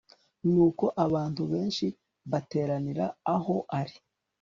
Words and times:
nuko 0.51 0.85
abantu 1.05 1.41
benshi 1.51 1.85
bateranira 2.31 3.05
aho 3.35 3.55
ari 3.79 3.95